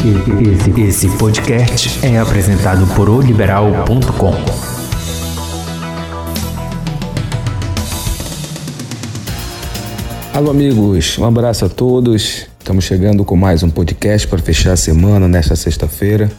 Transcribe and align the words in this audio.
Esse, 0.00 0.80
esse 0.80 1.18
podcast 1.18 2.06
é 2.06 2.18
apresentado 2.18 2.86
por 2.94 3.10
oliberal.com. 3.10 4.32
Alô, 10.32 10.50
amigos, 10.50 11.18
um 11.18 11.26
abraço 11.26 11.66
a 11.66 11.68
todos. 11.68 12.46
Estamos 12.58 12.84
chegando 12.84 13.26
com 13.26 13.36
mais 13.36 13.62
um 13.62 13.68
podcast 13.68 14.26
para 14.26 14.38
fechar 14.38 14.72
a 14.72 14.76
semana 14.76 15.28
nesta 15.28 15.54
sexta-feira. 15.54 16.32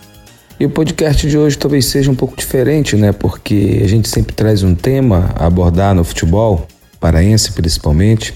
E 0.59 0.65
o 0.65 0.69
podcast 0.71 1.29
de 1.29 1.37
hoje 1.37 1.55
talvez 1.55 1.85
seja 1.85 2.09
um 2.09 2.15
pouco 2.15 2.35
diferente, 2.35 2.95
né? 2.95 3.11
Porque 3.11 3.79
a 3.83 3.87
gente 3.87 4.09
sempre 4.09 4.33
traz 4.33 4.63
um 4.63 4.73
tema 4.73 5.35
a 5.35 5.45
abordar 5.45 5.93
no 5.93 6.03
futebol, 6.03 6.65
paraense 6.99 7.51
principalmente. 7.51 8.33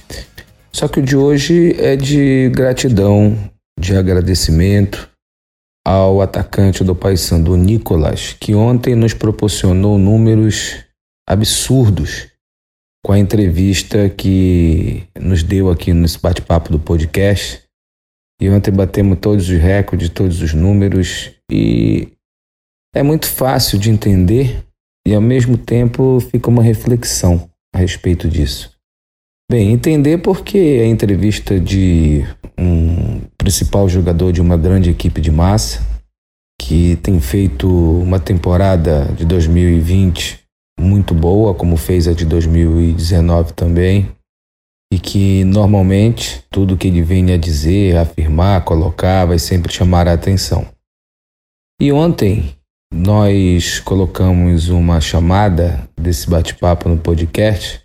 Só 0.72 0.88
que 0.88 1.00
o 1.00 1.04
de 1.04 1.18
hoje 1.18 1.76
é 1.80 1.96
de 1.96 2.52
gratidão, 2.54 3.36
de 3.80 3.96
agradecimento 3.98 5.15
ao 5.86 6.20
atacante 6.20 6.84
do 6.84 6.96
Paysandu, 6.96 7.56
Nicolas, 7.56 8.34
que 8.34 8.56
ontem 8.56 8.96
nos 8.96 9.14
proporcionou 9.14 10.00
números 10.00 10.84
absurdos 11.30 12.28
com 13.06 13.12
a 13.12 13.20
entrevista 13.20 14.10
que 14.10 15.04
nos 15.20 15.44
deu 15.44 15.70
aqui 15.70 15.94
nesse 15.94 16.20
bate-papo 16.20 16.72
do 16.72 16.80
podcast. 16.80 17.62
E 18.42 18.50
ontem 18.50 18.72
batemos 18.72 19.20
todos 19.20 19.48
os 19.48 19.58
recordes, 19.58 20.10
todos 20.10 20.42
os 20.42 20.54
números 20.54 21.32
e 21.52 22.10
é 22.94 23.04
muito 23.04 23.28
fácil 23.28 23.78
de 23.78 23.92
entender 23.92 24.66
e 25.08 25.14
ao 25.14 25.22
mesmo 25.22 25.58
tempo 25.58 26.20
fica 26.20 26.50
uma 26.50 26.64
reflexão 26.64 27.50
a 27.74 27.78
respeito 27.78 28.28
disso. 28.28 28.75
Bem, 29.50 29.72
entender 29.72 30.18
porque 30.18 30.58
a 30.58 30.88
entrevista 30.88 31.60
de 31.60 32.26
um 32.58 33.22
principal 33.38 33.88
jogador 33.88 34.32
de 34.32 34.42
uma 34.42 34.58
grande 34.58 34.90
equipe 34.90 35.22
de 35.22 35.30
massa, 35.30 35.86
que 36.60 36.96
tem 37.04 37.20
feito 37.20 37.68
uma 37.70 38.20
temporada 38.20 39.06
de 39.16 39.24
2020 39.24 40.44
muito 40.80 41.14
boa, 41.14 41.54
como 41.54 41.78
fez 41.78 42.08
a 42.08 42.14
de 42.14 42.26
2019 42.26 43.54
também, 43.54 44.10
e 44.92 44.98
que 44.98 45.44
normalmente 45.44 46.44
tudo 46.50 46.76
que 46.76 46.88
ele 46.88 47.04
vem 47.04 47.32
a 47.32 47.38
dizer, 47.38 47.98
afirmar, 47.98 48.66
colocar, 48.66 49.26
vai 49.26 49.38
sempre 49.38 49.72
chamar 49.72 50.08
a 50.08 50.14
atenção. 50.14 50.66
E 51.80 51.92
ontem 51.92 52.56
nós 52.92 53.80
colocamos 53.80 54.70
uma 54.70 55.00
chamada 55.00 55.88
desse 55.96 56.28
bate-papo 56.28 56.90
no 56.90 56.98
podcast 56.98 57.85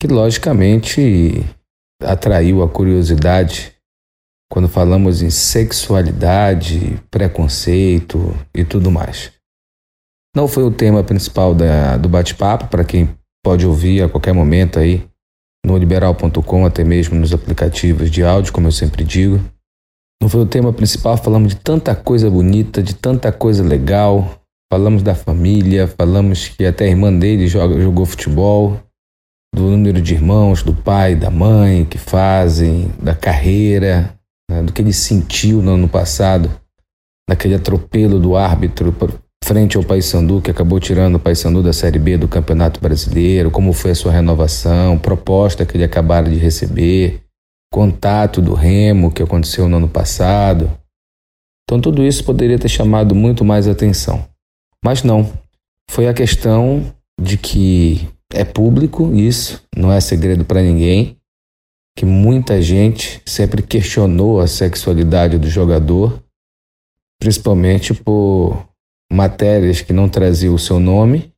que 0.00 0.06
logicamente 0.06 1.44
atraiu 2.02 2.62
a 2.62 2.68
curiosidade 2.68 3.74
quando 4.50 4.68
falamos 4.68 5.22
em 5.22 5.30
sexualidade, 5.30 6.98
preconceito 7.10 8.34
e 8.54 8.64
tudo 8.64 8.90
mais. 8.90 9.30
Não 10.34 10.48
foi 10.48 10.64
o 10.64 10.70
tema 10.70 11.04
principal 11.04 11.54
da, 11.54 11.96
do 11.96 12.08
bate-papo, 12.08 12.68
para 12.68 12.84
quem 12.84 13.08
pode 13.44 13.66
ouvir 13.66 14.02
a 14.02 14.08
qualquer 14.08 14.32
momento 14.32 14.78
aí 14.78 15.06
no 15.64 15.76
liberal.com, 15.76 16.64
até 16.64 16.82
mesmo 16.82 17.18
nos 17.18 17.32
aplicativos 17.32 18.10
de 18.10 18.24
áudio, 18.24 18.52
como 18.52 18.68
eu 18.68 18.72
sempre 18.72 19.04
digo. 19.04 19.40
Não 20.20 20.28
foi 20.28 20.40
o 20.40 20.46
tema 20.46 20.72
principal, 20.72 21.16
falamos 21.16 21.54
de 21.54 21.60
tanta 21.60 21.94
coisa 21.94 22.30
bonita, 22.30 22.82
de 22.82 22.94
tanta 22.94 23.30
coisa 23.30 23.62
legal. 23.62 24.36
Falamos 24.72 25.02
da 25.02 25.14
família, 25.14 25.88
falamos 25.88 26.48
que 26.48 26.64
até 26.64 26.84
a 26.84 26.88
irmã 26.88 27.12
dele 27.12 27.46
joga, 27.48 27.80
jogou 27.80 28.06
futebol, 28.06 28.80
do 29.54 29.62
número 29.62 30.00
de 30.00 30.14
irmãos, 30.14 30.62
do 30.62 30.74
pai, 30.74 31.14
da 31.14 31.30
mãe 31.30 31.84
que 31.84 31.98
fazem, 31.98 32.92
da 33.02 33.14
carreira, 33.14 34.14
né, 34.50 34.62
do 34.62 34.72
que 34.72 34.80
ele 34.80 34.92
sentiu 34.92 35.60
no 35.60 35.72
ano 35.72 35.88
passado, 35.88 36.50
naquele 37.28 37.54
atropelo 37.54 38.18
do 38.18 38.36
árbitro 38.36 38.92
frente 39.44 39.76
ao 39.76 39.82
Paysandu, 39.82 40.40
que 40.40 40.50
acabou 40.50 40.78
tirando 40.78 41.16
o 41.16 41.18
Paysandu 41.18 41.62
da 41.62 41.72
Série 41.72 41.98
B 41.98 42.16
do 42.16 42.28
Campeonato 42.28 42.80
Brasileiro, 42.80 43.50
como 43.50 43.72
foi 43.72 43.92
a 43.92 43.94
sua 43.94 44.12
renovação, 44.12 44.98
proposta 44.98 45.66
que 45.66 45.76
ele 45.76 45.84
acabaram 45.84 46.30
de 46.30 46.36
receber, 46.36 47.22
contato 47.72 48.42
do 48.42 48.54
Remo 48.54 49.10
que 49.10 49.22
aconteceu 49.22 49.68
no 49.68 49.78
ano 49.78 49.88
passado. 49.88 50.70
Então 51.64 51.80
tudo 51.80 52.04
isso 52.04 52.24
poderia 52.24 52.58
ter 52.58 52.68
chamado 52.68 53.14
muito 53.14 53.44
mais 53.44 53.66
atenção. 53.66 54.26
Mas 54.84 55.02
não. 55.02 55.32
Foi 55.90 56.08
a 56.08 56.14
questão 56.14 56.92
de 57.20 57.36
que 57.36 58.08
é 58.32 58.44
público 58.44 59.12
isso, 59.14 59.62
não 59.76 59.92
é 59.92 60.00
segredo 60.00 60.44
para 60.44 60.62
ninguém, 60.62 61.16
que 61.96 62.06
muita 62.06 62.62
gente 62.62 63.22
sempre 63.26 63.62
questionou 63.62 64.40
a 64.40 64.46
sexualidade 64.46 65.38
do 65.38 65.48
jogador, 65.48 66.22
principalmente 67.20 67.92
por 67.92 68.68
matérias 69.12 69.82
que 69.82 69.92
não 69.92 70.08
traziam 70.08 70.54
o 70.54 70.58
seu 70.58 70.78
nome 70.78 71.32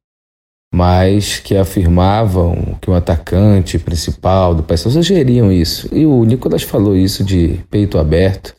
mas 0.74 1.38
que 1.38 1.54
afirmavam 1.54 2.78
que 2.80 2.88
o 2.88 2.94
atacante 2.94 3.78
principal 3.78 4.54
do 4.54 4.62
país 4.62 4.80
sugeriam 4.80 5.52
isso. 5.52 5.94
E 5.94 6.06
o 6.06 6.24
Nicolas 6.24 6.62
falou 6.62 6.96
isso 6.96 7.22
de 7.22 7.60
peito 7.70 7.98
aberto, 7.98 8.56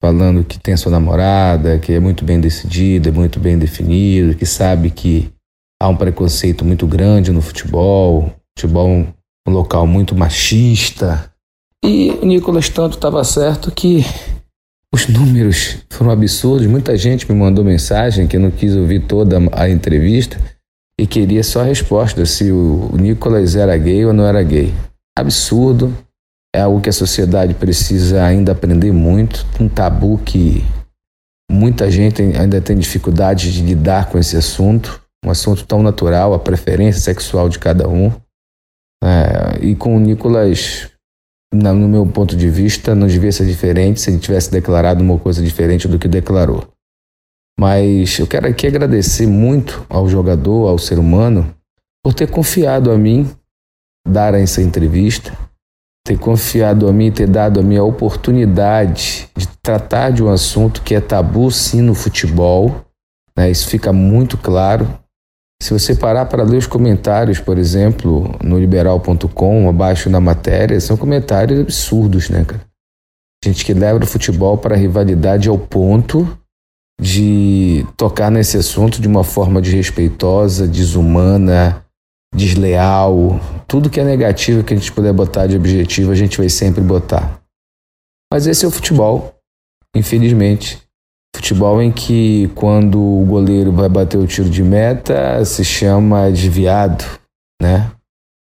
falando 0.00 0.44
que 0.44 0.58
tem 0.58 0.76
sua 0.76 0.92
namorada, 0.92 1.80
que 1.80 1.92
é 1.92 1.98
muito 1.98 2.24
bem 2.24 2.40
decidido, 2.40 3.08
é 3.08 3.12
muito 3.12 3.40
bem 3.40 3.58
definido, 3.58 4.36
que 4.36 4.46
sabe 4.46 4.90
que 4.90 5.32
há 5.80 5.88
um 5.88 5.96
preconceito 5.96 6.64
muito 6.64 6.86
grande 6.86 7.30
no 7.30 7.40
futebol, 7.40 8.32
futebol 8.56 8.88
é 8.88 9.50
um 9.50 9.52
local 9.52 9.86
muito 9.86 10.14
machista. 10.14 11.32
E 11.84 12.10
o 12.22 12.26
Nicolas 12.26 12.68
tanto 12.68 12.96
estava 12.96 13.22
certo 13.22 13.70
que 13.70 14.04
os 14.92 15.06
números 15.06 15.78
foram 15.90 16.10
absurdos. 16.10 16.66
Muita 16.66 16.96
gente 16.96 17.30
me 17.30 17.38
mandou 17.38 17.64
mensagem 17.64 18.26
que 18.26 18.38
não 18.38 18.50
quis 18.50 18.74
ouvir 18.74 19.06
toda 19.06 19.38
a 19.52 19.68
entrevista 19.68 20.38
e 20.98 21.06
queria 21.06 21.44
só 21.44 21.60
a 21.60 21.64
resposta 21.64 22.26
se 22.26 22.50
o 22.50 22.90
Nicolas 22.98 23.54
era 23.54 23.76
gay 23.76 24.04
ou 24.04 24.12
não 24.12 24.26
era 24.26 24.42
gay. 24.42 24.74
Absurdo, 25.16 25.96
é 26.54 26.60
algo 26.60 26.80
que 26.80 26.88
a 26.88 26.92
sociedade 26.92 27.54
precisa 27.54 28.24
ainda 28.24 28.52
aprender 28.52 28.92
muito, 28.92 29.46
um 29.60 29.68
tabu 29.68 30.18
que 30.18 30.64
muita 31.50 31.90
gente 31.90 32.22
ainda 32.22 32.60
tem 32.60 32.76
dificuldade 32.76 33.52
de 33.52 33.62
lidar 33.62 34.08
com 34.10 34.18
esse 34.18 34.36
assunto, 34.36 35.00
um 35.24 35.30
assunto 35.30 35.66
tão 35.66 35.82
natural, 35.82 36.34
a 36.34 36.38
preferência 36.38 37.00
sexual 37.00 37.48
de 37.48 37.58
cada 37.58 37.88
um. 37.88 38.12
É, 39.02 39.64
e 39.64 39.74
com 39.74 39.96
o 39.96 40.00
Nicolas, 40.00 40.90
no 41.52 41.88
meu 41.88 42.06
ponto 42.06 42.36
de 42.36 42.48
vista, 42.48 42.94
não 42.94 43.06
devia 43.06 43.32
ser 43.32 43.46
diferente 43.46 44.00
se 44.00 44.10
ele 44.10 44.18
tivesse 44.18 44.50
declarado 44.50 45.02
uma 45.02 45.18
coisa 45.18 45.42
diferente 45.42 45.88
do 45.88 45.98
que 45.98 46.08
declarou. 46.08 46.66
Mas 47.58 48.18
eu 48.18 48.26
quero 48.26 48.46
aqui 48.46 48.66
agradecer 48.66 49.26
muito 49.26 49.84
ao 49.88 50.08
jogador, 50.08 50.68
ao 50.68 50.78
ser 50.78 50.98
humano, 50.98 51.54
por 52.04 52.14
ter 52.14 52.30
confiado 52.30 52.90
a 52.90 52.96
mim 52.96 53.28
dar 54.06 54.34
essa 54.34 54.62
entrevista, 54.62 55.36
ter 56.06 56.18
confiado 56.18 56.88
a 56.88 56.92
mim, 56.92 57.10
ter 57.10 57.28
dado 57.28 57.60
a 57.60 57.62
minha 57.62 57.82
oportunidade 57.82 59.28
de 59.36 59.46
tratar 59.60 60.10
de 60.10 60.22
um 60.22 60.28
assunto 60.28 60.82
que 60.82 60.94
é 60.94 61.00
tabu 61.00 61.50
sim 61.50 61.82
no 61.82 61.94
futebol. 61.94 62.84
Né? 63.36 63.50
Isso 63.50 63.68
fica 63.68 63.92
muito 63.92 64.38
claro. 64.38 64.88
Se 65.60 65.72
você 65.72 65.94
parar 65.94 66.26
para 66.26 66.44
ler 66.44 66.56
os 66.56 66.66
comentários, 66.66 67.40
por 67.40 67.58
exemplo, 67.58 68.36
no 68.42 68.58
liberal.com, 68.58 69.68
abaixo 69.68 70.08
na 70.08 70.20
matéria, 70.20 70.80
são 70.80 70.96
comentários 70.96 71.60
absurdos, 71.60 72.30
né, 72.30 72.44
cara? 72.44 72.64
Gente 73.44 73.64
que 73.64 73.74
leva 73.74 74.02
o 74.02 74.06
futebol 74.06 74.56
para 74.56 74.74
a 74.74 74.78
rivalidade 74.78 75.48
ao 75.48 75.58
ponto 75.58 76.38
de 77.00 77.86
tocar 77.96 78.30
nesse 78.30 78.56
assunto 78.56 79.00
de 79.00 79.06
uma 79.06 79.22
forma 79.22 79.60
desrespeitosa, 79.60 80.66
desumana, 80.66 81.84
desleal. 82.34 83.40
Tudo 83.66 83.90
que 83.90 84.00
é 84.00 84.04
negativo 84.04 84.64
que 84.64 84.74
a 84.74 84.76
gente 84.76 84.92
puder 84.92 85.12
botar 85.12 85.46
de 85.46 85.56
objetivo, 85.56 86.10
a 86.10 86.16
gente 86.16 86.38
vai 86.38 86.48
sempre 86.48 86.82
botar. 86.82 87.40
Mas 88.32 88.46
esse 88.46 88.64
é 88.64 88.68
o 88.68 88.72
futebol, 88.72 89.34
infelizmente. 89.94 90.82
Futebol 91.38 91.80
em 91.80 91.92
que, 91.92 92.50
quando 92.56 92.98
o 92.98 93.24
goleiro 93.24 93.70
vai 93.70 93.88
bater 93.88 94.18
o 94.18 94.26
tiro 94.26 94.50
de 94.50 94.60
meta, 94.60 95.44
se 95.44 95.64
chama 95.64 96.28
desviado, 96.32 97.04
né? 97.62 97.92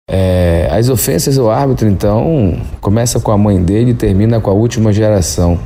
É, 0.09 0.67
as 0.73 0.89
ofensas 0.89 1.37
ao 1.37 1.51
árbitro, 1.51 1.87
então, 1.87 2.59
começa 2.81 3.21
com 3.21 3.31
a 3.31 3.37
mãe 3.37 3.63
dele 3.63 3.91
e 3.91 3.95
termina 3.95 4.41
com 4.41 4.49
a 4.51 4.55
última 4.55 4.95
geração. 4.95 5.61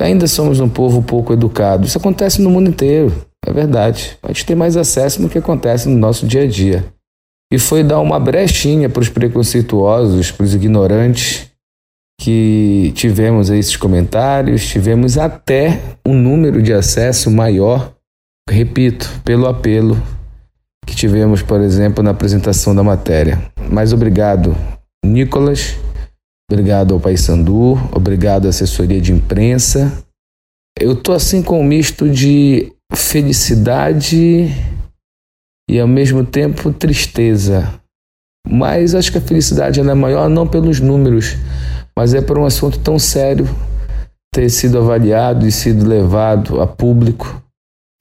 Ainda 0.00 0.28
somos 0.28 0.60
um 0.60 0.68
povo 0.68 1.02
pouco 1.02 1.32
educado. 1.32 1.84
Isso 1.84 1.98
acontece 1.98 2.40
no 2.40 2.48
mundo 2.48 2.70
inteiro, 2.70 3.12
é 3.44 3.52
verdade. 3.52 4.16
A 4.22 4.28
gente 4.28 4.46
tem 4.46 4.54
mais 4.54 4.76
acesso 4.76 5.20
no 5.20 5.28
que 5.28 5.38
acontece 5.38 5.88
no 5.88 5.98
nosso 5.98 6.28
dia 6.28 6.44
a 6.44 6.46
dia. 6.46 6.84
E 7.52 7.58
foi 7.58 7.82
dar 7.82 7.98
uma 7.98 8.20
brechinha 8.20 8.88
para 8.88 9.02
os 9.02 9.08
preconceituosos, 9.08 10.30
para 10.30 10.44
os 10.44 10.54
ignorantes, 10.54 11.50
que 12.26 12.92
tivemos 12.96 13.50
esses 13.50 13.76
comentários, 13.76 14.66
tivemos 14.66 15.16
até 15.16 15.80
um 16.04 16.12
número 16.12 16.60
de 16.60 16.72
acesso 16.72 17.30
maior, 17.30 17.94
repito, 18.50 19.08
pelo 19.24 19.46
apelo 19.46 19.96
que 20.84 20.96
tivemos, 20.96 21.42
por 21.42 21.60
exemplo, 21.60 22.02
na 22.02 22.10
apresentação 22.10 22.74
da 22.74 22.82
matéria. 22.82 23.40
Mas 23.70 23.92
obrigado, 23.92 24.56
Nicolas, 25.04 25.76
Obrigado 26.48 26.94
ao 26.94 27.00
Paysandu, 27.00 27.72
obrigado 27.90 28.46
à 28.46 28.50
assessoria 28.50 29.00
de 29.00 29.12
imprensa 29.12 30.06
eu 30.78 30.94
tô 30.94 31.12
assim 31.12 31.42
com 31.42 31.60
um 31.60 31.64
misto 31.64 32.08
de 32.08 32.70
felicidade 32.94 34.48
e 35.68 35.80
ao 35.80 35.88
mesmo 35.88 36.24
tempo 36.24 36.72
tristeza. 36.72 37.80
Mas 38.46 38.94
acho 38.94 39.10
que 39.10 39.18
a 39.18 39.22
felicidade 39.22 39.80
é 39.80 39.94
maior 39.94 40.28
não 40.28 40.46
pelos 40.46 40.78
números, 40.78 41.34
mas 41.96 42.14
é 42.14 42.20
por 42.20 42.38
um 42.38 42.44
assunto 42.44 42.78
tão 42.78 42.98
sério 42.98 43.48
ter 44.32 44.50
sido 44.50 44.78
avaliado 44.78 45.46
e 45.46 45.52
sido 45.52 45.88
levado 45.88 46.60
a 46.60 46.66
público. 46.66 47.42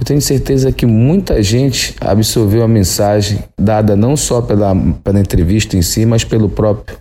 Eu 0.01 0.06
tenho 0.06 0.21
certeza 0.21 0.71
que 0.71 0.86
muita 0.86 1.42
gente 1.42 1.95
absorveu 2.01 2.63
a 2.63 2.68
mensagem 2.68 3.42
dada 3.57 3.95
não 3.95 4.18
só 4.18 4.42
pela, 4.42 4.75
pela 5.01 5.19
entrevista 5.19 5.77
em 5.77 5.81
si, 5.81 6.06
mas 6.06 6.25
pelo 6.25 6.50
próprio 6.50 6.97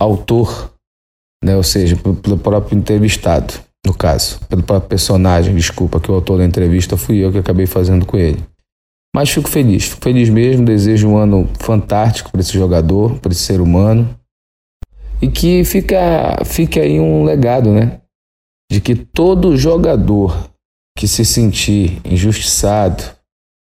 autor, 0.00 0.72
né? 1.44 1.56
ou 1.56 1.62
seja, 1.62 1.96
pelo 1.96 2.36
próprio 2.36 2.76
entrevistado, 2.76 3.54
no 3.86 3.94
caso, 3.94 4.40
pelo 4.48 4.64
próprio 4.64 4.88
personagem, 4.88 5.54
desculpa, 5.54 6.00
que 6.00 6.10
o 6.10 6.14
autor 6.14 6.38
da 6.38 6.44
entrevista 6.44 6.96
fui 6.96 7.18
eu 7.18 7.30
que 7.30 7.38
acabei 7.38 7.66
fazendo 7.66 8.04
com 8.04 8.16
ele. 8.16 8.44
Mas 9.14 9.30
fico 9.30 9.48
feliz, 9.48 9.84
fico 9.84 10.02
feliz 10.02 10.28
mesmo, 10.28 10.64
desejo 10.64 11.08
um 11.08 11.16
ano 11.16 11.48
fantástico 11.60 12.32
para 12.32 12.40
esse 12.40 12.52
jogador, 12.52 13.18
para 13.20 13.30
esse 13.30 13.42
ser 13.42 13.60
humano. 13.60 14.08
E 15.22 15.28
que 15.28 15.62
fica, 15.62 16.44
fique 16.44 16.80
aí 16.80 16.98
um 16.98 17.22
legado, 17.22 17.70
né? 17.70 18.00
De 18.70 18.80
que 18.80 18.96
todo 18.96 19.56
jogador 19.56 20.50
que 20.98 21.06
se 21.06 21.24
sentir 21.24 22.00
injustiçado, 22.04 23.04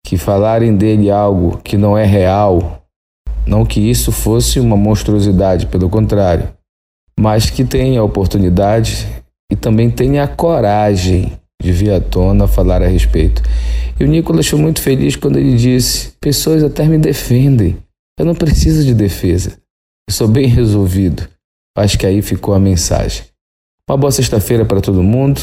que 0.05 0.17
falarem 0.17 0.75
dele 0.75 1.11
algo 1.11 1.57
que 1.57 1.77
não 1.77 1.97
é 1.97 2.05
real, 2.05 2.81
não 3.45 3.65
que 3.65 3.81
isso 3.81 4.11
fosse 4.11 4.59
uma 4.59 4.77
monstruosidade, 4.77 5.67
pelo 5.67 5.89
contrário, 5.89 6.53
mas 7.19 7.49
que 7.49 7.65
tenha 7.65 7.99
a 7.99 8.03
oportunidade 8.03 9.07
e 9.51 9.55
também 9.55 9.91
tenha 9.91 10.23
a 10.23 10.27
coragem 10.27 11.37
de 11.61 11.71
vir 11.71 11.91
à 11.91 11.99
tona 11.99 12.47
falar 12.47 12.81
a 12.81 12.87
respeito. 12.87 13.43
E 13.99 14.03
o 14.03 14.07
Nicolas 14.07 14.47
foi 14.47 14.59
muito 14.59 14.81
feliz 14.81 15.15
quando 15.15 15.37
ele 15.37 15.55
disse: 15.57 16.13
Pessoas 16.19 16.63
até 16.63 16.85
me 16.85 16.97
defendem, 16.97 17.77
eu 18.17 18.25
não 18.25 18.33
preciso 18.33 18.85
de 18.85 18.93
defesa, 18.93 19.57
eu 20.09 20.13
sou 20.13 20.27
bem 20.27 20.47
resolvido. 20.47 21.27
Acho 21.77 21.97
que 21.97 22.05
aí 22.05 22.21
ficou 22.21 22.53
a 22.53 22.59
mensagem. 22.59 23.23
Uma 23.89 23.97
boa 23.97 24.11
sexta-feira 24.11 24.65
para 24.65 24.81
todo 24.81 25.01
mundo. 25.03 25.41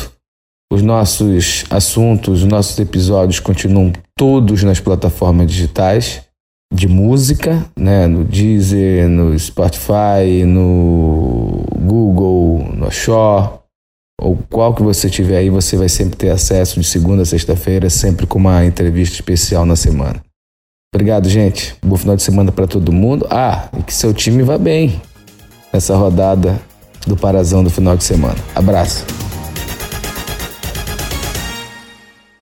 Os 0.70 0.82
nossos 0.82 1.64
assuntos, 1.70 2.42
os 2.42 2.48
nossos 2.48 2.78
episódios 2.78 3.40
continuam 3.40 3.92
todos 4.16 4.62
nas 4.62 4.78
plataformas 4.80 5.50
digitais 5.50 6.22
de 6.72 6.86
música, 6.86 7.64
né? 7.76 8.06
no 8.06 8.24
Deezer, 8.24 9.08
no 9.08 9.38
Spotify, 9.38 10.44
no 10.46 11.64
Google, 11.80 12.70
no 12.74 12.90
Shaw, 12.90 13.64
ou 14.20 14.36
qual 14.50 14.74
que 14.74 14.82
você 14.82 15.08
tiver 15.08 15.38
aí, 15.38 15.48
você 15.48 15.76
vai 15.76 15.88
sempre 15.88 16.16
ter 16.16 16.30
acesso 16.30 16.78
de 16.78 16.86
segunda 16.86 17.22
a 17.22 17.26
sexta-feira, 17.26 17.88
sempre 17.88 18.26
com 18.26 18.38
uma 18.38 18.64
entrevista 18.66 19.14
especial 19.14 19.64
na 19.64 19.76
semana. 19.76 20.22
Obrigado, 20.94 21.28
gente. 21.28 21.76
Bom 21.82 21.96
final 21.96 22.16
de 22.16 22.22
semana 22.22 22.50
para 22.50 22.66
todo 22.66 22.92
mundo. 22.92 23.26
Ah, 23.30 23.68
e 23.78 23.82
que 23.82 23.92
seu 23.92 24.12
time 24.12 24.42
vá 24.42 24.58
bem 24.58 25.00
nessa 25.72 25.96
rodada 25.96 26.60
do 27.06 27.16
Parazão 27.16 27.62
do 27.62 27.70
final 27.70 27.96
de 27.96 28.04
semana. 28.04 28.36
Abraço. 28.54 29.27